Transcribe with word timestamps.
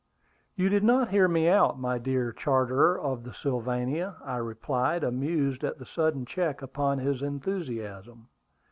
"You 0.55 0.67
did 0.69 0.83
not 0.83 1.09
hear 1.11 1.27
me 1.27 1.47
out, 1.47 1.77
my 1.77 1.99
dear 1.99 2.31
charterer 2.31 2.99
of 2.99 3.23
the 3.23 3.35
Sylvania," 3.35 4.15
I 4.25 4.37
replied, 4.37 5.03
amused 5.03 5.63
at 5.63 5.77
the 5.77 5.85
sudden 5.85 6.25
check 6.25 6.57
put 6.61 6.65
upon 6.65 6.97
his 6.97 7.21
enthusiasm. 7.21 8.27